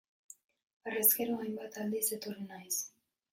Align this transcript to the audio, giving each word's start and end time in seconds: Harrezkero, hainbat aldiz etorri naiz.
Harrezkero, 0.87 1.35
hainbat 1.43 1.77
aldiz 1.83 2.01
etorri 2.19 2.47
naiz. 2.55 2.81